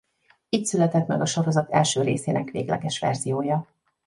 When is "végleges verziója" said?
2.51-3.67